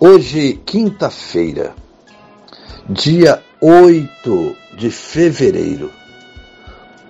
[0.00, 1.74] Hoje, quinta-feira,
[2.88, 5.90] dia 8 de fevereiro.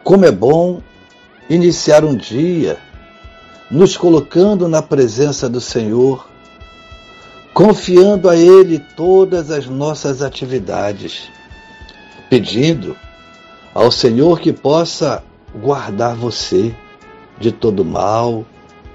[0.03, 0.81] Como é bom
[1.51, 2.79] iniciar um dia
[3.71, 6.31] nos colocando na presença do Senhor,
[7.53, 11.31] confiando a Ele todas as nossas atividades,
[12.31, 12.97] pedindo
[13.75, 15.23] ao Senhor que possa
[15.55, 16.75] guardar você
[17.39, 18.47] de todo mal,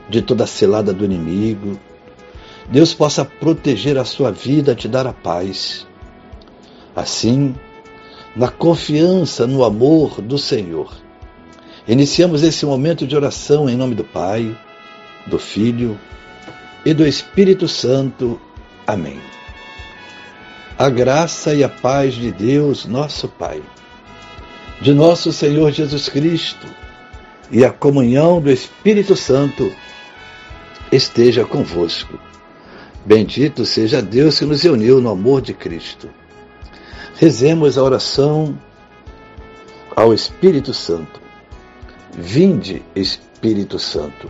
[0.10, 1.80] de toda cilada do inimigo
[2.70, 5.86] Deus possa proteger a sua vida, te dar a paz.
[6.96, 7.56] Assim,
[8.36, 10.94] na confiança no amor do Senhor,
[11.88, 14.58] iniciamos esse momento de oração em nome do Pai,
[15.28, 16.00] do Filho
[16.86, 18.40] e do Espírito Santo.
[18.88, 19.20] Amém.
[20.78, 23.62] A graça e a paz de Deus, nosso Pai,
[24.82, 26.68] de nosso Senhor Jesus Cristo
[27.52, 29.72] e a comunhão do Espírito Santo
[30.92, 32.20] esteja convosco
[33.06, 36.10] Bendito seja Deus que nos uniu no amor de Cristo.
[37.18, 38.58] Rezemos a oração
[39.96, 41.22] ao Espírito Santo.
[42.18, 44.30] Vinde, Espírito Santo.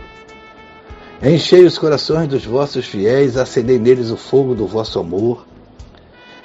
[1.22, 5.46] Enchei os corações dos vossos fiéis, acendei neles o fogo do vosso amor.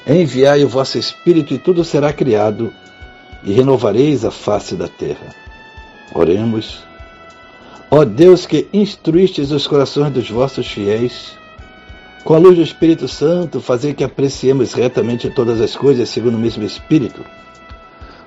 [0.08, 2.72] Enviai o vosso Espírito e tudo será criado,
[3.44, 5.36] e renovareis a face da terra.
[6.14, 6.84] Oremos.
[7.90, 11.39] Ó Deus que instruístes os corações dos vossos fiéis,
[12.24, 16.40] com a luz do Espírito Santo, fazer que apreciemos retamente todas as coisas segundo o
[16.40, 17.24] mesmo Espírito.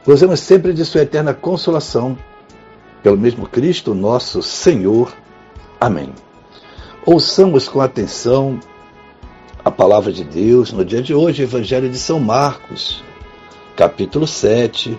[0.05, 2.17] Gozemos sempre de Sua eterna consolação,
[3.03, 5.13] pelo mesmo Cristo nosso Senhor.
[5.81, 6.11] Amém.
[7.05, 8.59] Ouçamos com atenção
[9.65, 13.03] a palavra de Deus no dia de hoje, Evangelho de São Marcos,
[13.77, 14.99] capítulo 7,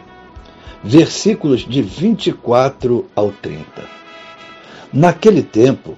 [0.84, 3.66] versículos de 24 ao 30.
[4.92, 5.98] Naquele tempo,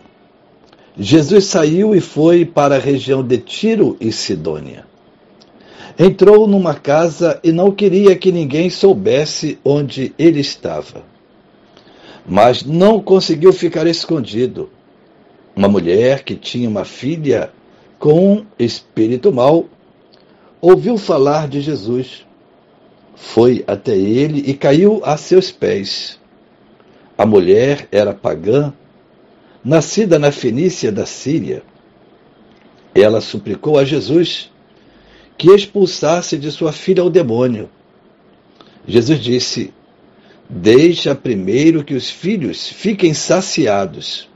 [0.97, 4.85] Jesus saiu e foi para a região de Tiro e Sidônia.
[5.99, 11.03] Entrou numa casa e não queria que ninguém soubesse onde ele estava.
[12.25, 14.69] Mas não conseguiu ficar escondido.
[15.55, 17.51] Uma mulher que tinha uma filha
[17.99, 19.65] com um espírito mau
[20.61, 22.25] ouviu falar de Jesus.
[23.15, 26.19] Foi até ele e caiu a seus pés.
[27.17, 28.73] A mulher era pagã
[29.65, 31.63] nascida na Fenícia da Síria,
[32.93, 34.51] ela suplicou a Jesus
[35.35, 37.67] que expulsasse de sua filha o demônio.
[38.87, 39.73] Jesus disse:
[40.47, 44.29] Deixa primeiro que os filhos fiquem saciados,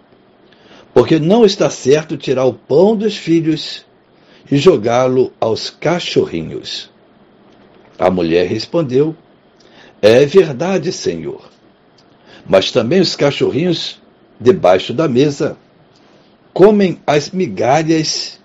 [0.96, 3.86] porque não está certo tirar o pão dos filhos
[4.52, 6.90] e jogá-lo aos cachorrinhos.
[8.00, 9.16] A mulher respondeu:
[10.02, 11.48] É verdade, Senhor.
[12.48, 13.99] Mas também os cachorrinhos
[14.40, 15.58] debaixo da mesa,
[16.54, 18.40] comem as migalhas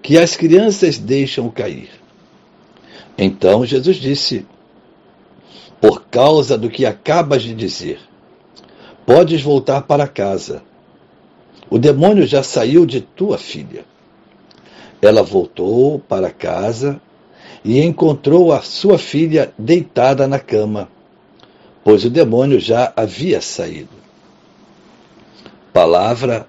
[0.00, 1.90] que as crianças deixam cair.
[3.18, 4.46] Então Jesus disse:
[5.80, 7.98] Por causa do que acabas de dizer,
[9.04, 10.62] podes voltar para casa.
[11.68, 13.84] O demônio já saiu de tua filha.
[15.00, 17.00] Ela voltou para casa
[17.64, 20.88] e encontrou a sua filha deitada na cama,
[21.82, 24.02] pois o demônio já havia saído
[25.82, 26.46] palavra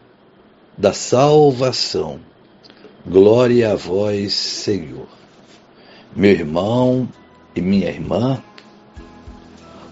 [0.77, 2.19] da salvação.
[3.03, 5.07] Glória a vós, Senhor.
[6.15, 7.09] Meu irmão
[7.55, 8.43] e minha irmã,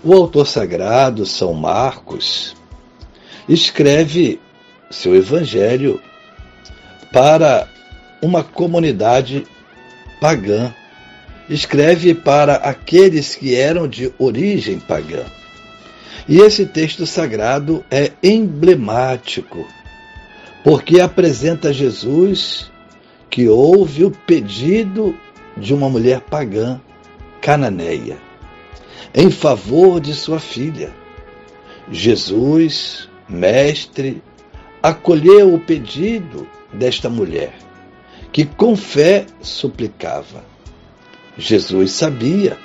[0.03, 2.55] o autor sagrado, São Marcos,
[3.49, 4.39] escreve
[4.91, 5.99] seu evangelho
[7.11, 7.67] para
[8.21, 9.47] uma comunidade
[10.21, 10.71] pagã.
[11.49, 15.25] Escreve para aqueles que eram de origem pagã.
[16.27, 19.67] E esse texto sagrado é emblemático,
[20.63, 22.71] porque apresenta Jesus
[23.29, 25.17] que ouve o pedido
[25.57, 26.79] de uma mulher pagã,
[27.41, 28.17] cananeia,
[29.13, 30.93] em favor de sua filha.
[31.91, 34.21] Jesus, mestre,
[34.81, 37.53] acolheu o pedido desta mulher,
[38.31, 40.43] que com fé suplicava.
[41.37, 42.57] Jesus sabia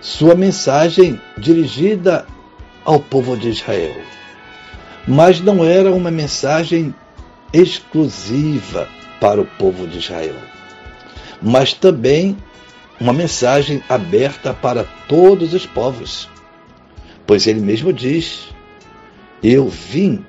[0.00, 2.26] sua mensagem dirigida
[2.84, 3.94] ao povo de Israel.
[5.06, 6.94] Mas não era uma mensagem
[7.52, 8.88] exclusiva
[9.20, 10.36] para o povo de Israel,
[11.40, 12.36] mas também
[13.00, 16.28] uma mensagem aberta para todos os povos.
[17.26, 18.48] Pois ele mesmo diz:
[19.42, 20.24] Eu vim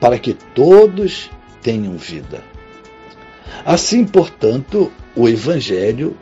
[0.00, 1.30] para que todos
[1.62, 2.42] tenham vida.
[3.64, 6.16] Assim, portanto, o Evangelho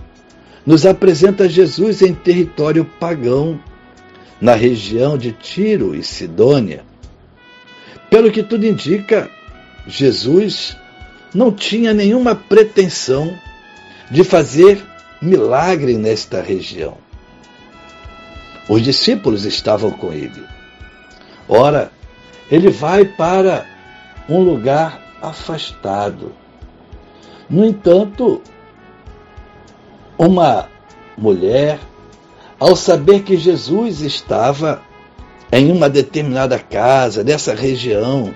[0.64, 3.60] nos apresenta Jesus em território pagão,
[4.40, 6.84] na região de Tiro e Sidônia.
[8.10, 9.30] Pelo que tudo indica,
[9.86, 10.76] Jesus
[11.34, 13.36] não tinha nenhuma pretensão
[14.10, 14.84] de fazer
[15.20, 16.98] milagre nesta região.
[18.68, 20.44] Os discípulos estavam com ele.
[21.48, 21.90] Ora,
[22.50, 23.66] ele vai para
[24.28, 26.32] um lugar afastado.
[27.48, 28.42] No entanto,
[30.18, 30.68] uma
[31.16, 31.78] mulher,
[32.58, 34.82] ao saber que Jesus estava
[35.52, 38.34] em uma determinada casa dessa região,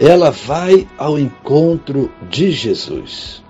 [0.00, 3.42] ela vai ao encontro de Jesus.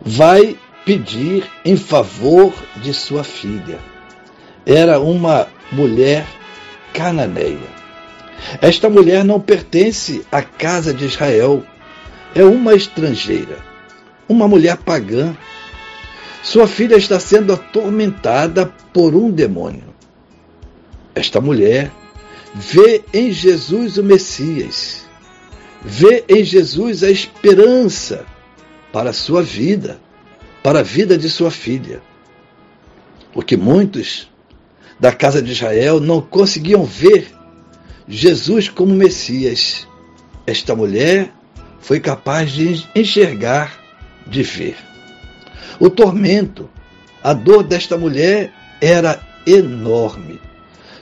[0.00, 3.78] Vai pedir em favor de sua filha.
[4.66, 6.26] Era uma mulher
[6.92, 7.82] cananeia.
[8.60, 11.62] Esta mulher não pertence à casa de Israel,
[12.34, 13.58] é uma estrangeira,
[14.28, 15.36] uma mulher pagã.
[16.42, 19.94] Sua filha está sendo atormentada por um demônio.
[21.14, 21.90] Esta mulher
[22.54, 25.04] vê em Jesus o Messias,
[25.80, 28.26] vê em Jesus a esperança
[28.92, 30.00] para a sua vida
[30.62, 32.00] para a vida de sua filha.
[33.34, 34.30] O que muitos
[35.00, 37.28] da casa de Israel não conseguiam ver
[38.06, 39.86] Jesus como Messias.
[40.46, 41.32] Esta mulher
[41.80, 43.76] foi capaz de enxergar,
[44.26, 44.76] de ver.
[45.78, 46.68] O tormento,
[47.22, 50.40] a dor desta mulher era enorme.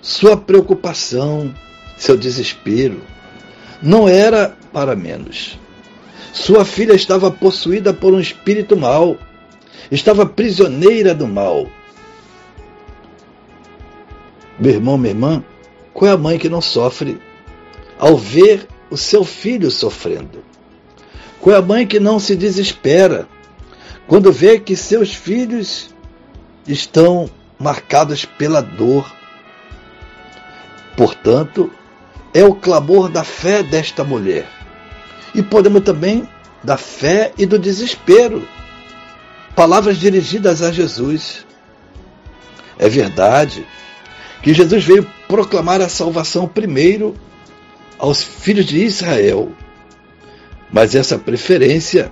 [0.03, 1.55] Sua preocupação,
[1.97, 3.01] seu desespero,
[3.83, 5.59] não era para menos.
[6.33, 9.19] Sua filha estava possuída por um espírito mau
[9.91, 11.67] estava prisioneira do mal.
[14.59, 15.45] Meu irmão, minha irmã,
[15.93, 17.21] qual é a mãe que não sofre
[17.99, 20.45] ao ver o seu filho sofrendo?
[21.41, 23.27] Qual é a mãe que não se desespera
[24.11, 25.95] quando vê que seus filhos
[26.67, 29.09] estão marcados pela dor?
[30.97, 31.71] Portanto,
[32.35, 34.49] é o clamor da fé desta mulher.
[35.33, 36.29] E podemos também
[36.61, 38.49] da fé e do desespero
[39.55, 41.47] palavras dirigidas a Jesus.
[42.81, 43.65] É verdade
[44.43, 47.15] que Jesus veio proclamar a salvação primeiro
[47.97, 49.53] aos filhos de Israel,
[50.73, 52.11] mas essa preferência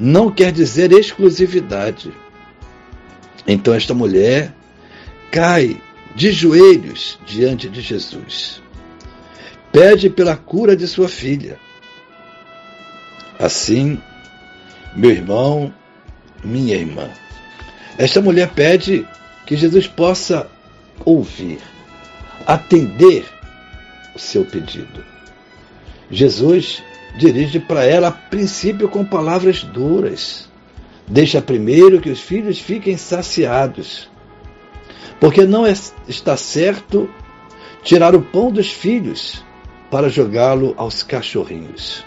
[0.00, 2.10] não quer dizer exclusividade.
[3.46, 4.54] Então esta mulher
[5.30, 5.80] cai
[6.16, 8.62] de joelhos diante de Jesus,
[9.70, 11.58] pede pela cura de sua filha.
[13.38, 14.00] Assim,
[14.96, 15.72] meu irmão,
[16.42, 17.10] minha irmã.
[17.98, 19.06] Esta mulher pede
[19.46, 20.48] que Jesus possa
[21.04, 21.58] ouvir,
[22.46, 23.24] atender
[24.14, 25.04] o seu pedido.
[26.10, 26.82] Jesus
[27.16, 30.48] dirige para ela, a princípio, com palavras duras.
[31.06, 34.08] Deixa primeiro que os filhos fiquem saciados.
[35.18, 35.74] Porque não é,
[36.08, 37.10] está certo
[37.82, 39.44] tirar o pão dos filhos
[39.90, 42.04] para jogá-lo aos cachorrinhos.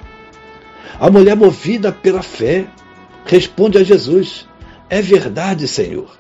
[0.99, 2.65] A mulher, movida pela fé,
[3.25, 4.47] responde a Jesus:
[4.89, 6.17] É verdade, Senhor.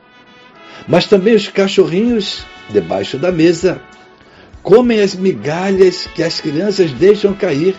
[0.87, 3.81] Mas também os cachorrinhos, debaixo da mesa,
[4.61, 7.75] comem as migalhas que as crianças deixam cair.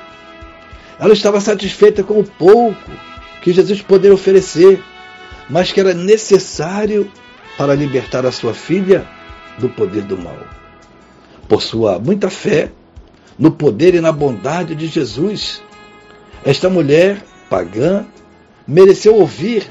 [0.98, 2.90] Ela estava satisfeita com o pouco
[3.42, 4.82] que Jesus poderia oferecer,
[5.48, 7.10] mas que era necessário
[7.56, 9.06] para libertar a sua filha
[9.58, 10.38] do poder do mal.
[11.48, 12.70] Por sua muita fé
[13.38, 15.62] no poder e na bondade de Jesus,
[16.44, 18.06] esta mulher pagã
[18.66, 19.70] mereceu ouvir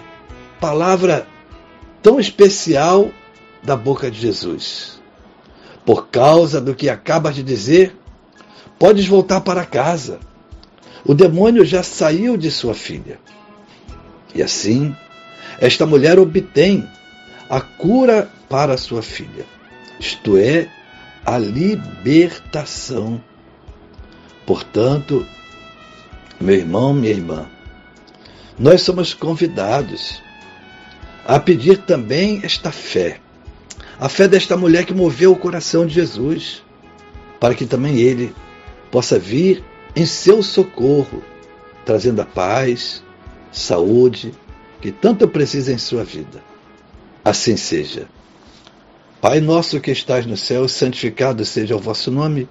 [0.59, 1.27] palavra
[2.01, 3.09] tão especial
[3.63, 5.01] da boca de Jesus.
[5.85, 7.95] Por causa do que acaba de dizer,
[8.77, 10.19] podes voltar para casa.
[11.05, 13.19] O demônio já saiu de sua filha.
[14.33, 14.95] E assim,
[15.59, 16.87] esta mulher obtém
[17.49, 19.45] a cura para sua filha,
[19.99, 20.69] isto é,
[21.25, 23.21] a libertação.
[24.45, 25.25] Portanto,
[26.39, 27.47] meu irmão, minha irmã,
[28.57, 30.21] nós somos convidados
[31.25, 33.19] a pedir também esta fé,
[33.99, 36.61] a fé desta mulher que moveu o coração de Jesus,
[37.39, 38.33] para que também ele
[38.91, 39.63] possa vir
[39.95, 41.23] em seu socorro,
[41.85, 43.03] trazendo a paz,
[43.51, 44.33] saúde
[44.81, 46.43] que tanto precisa em sua vida.
[47.23, 48.07] Assim seja.
[49.21, 52.49] Pai nosso que estás no céu, santificado seja o vosso nome.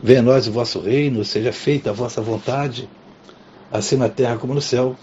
[0.00, 2.88] Venha a nós o vosso reino, seja feita a vossa vontade,
[3.72, 4.96] assim na terra como no céu.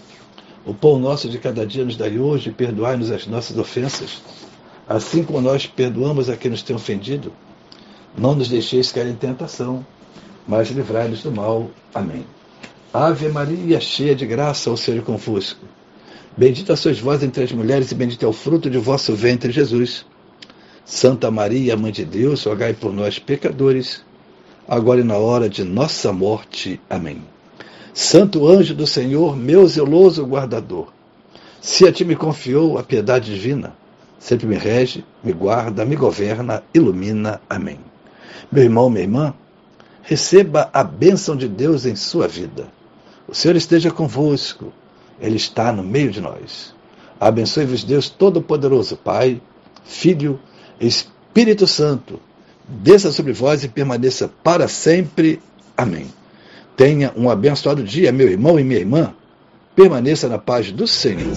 [0.64, 4.22] O pão nosso de cada dia nos dai hoje, perdoai-nos as nossas ofensas,
[4.88, 7.30] assim como nós perdoamos a quem nos tem ofendido.
[8.16, 9.84] Não nos deixeis cair em tentação,
[10.46, 11.70] mas livrai-nos do mal.
[11.94, 12.24] Amém.
[12.92, 15.64] Ave Maria, cheia de graça, o Senhor é convosco.
[16.36, 20.04] Bendita sois vós entre as mulheres, e bendito é o fruto de vosso ventre, Jesus.
[20.84, 24.04] Santa Maria, Mãe de Deus, rogai por nós, pecadores,
[24.68, 26.80] agora e na hora de nossa morte.
[26.88, 27.22] Amém.
[27.92, 30.92] Santo anjo do Senhor, meu zeloso guardador,
[31.60, 33.74] se a ti me confiou a piedade divina,
[34.18, 37.40] sempre me rege, me guarda, me governa, ilumina.
[37.50, 37.80] Amém.
[38.52, 39.34] Meu irmão, minha irmã,
[40.06, 42.68] receba a bênção de Deus em sua vida.
[43.28, 44.72] O Senhor esteja convosco,
[45.20, 46.72] Ele está no meio de nós.
[47.18, 49.42] Abençoe-vos, Deus Todo-Poderoso, Pai,
[49.84, 50.38] Filho,
[50.80, 52.20] Espírito Santo,
[52.68, 55.40] desça sobre vós e permaneça para sempre.
[55.76, 56.06] Amém.
[56.76, 59.12] Tenha um abençoado dia, meu irmão e minha irmã.
[59.74, 61.32] Permaneça na paz do Senhor.